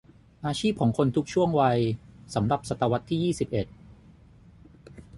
[0.45, 1.79] อาชีพของคนทุกช่วงวัย
[2.35, 3.67] สำหรับศตวรรษที่ยี่สิบเอ็ด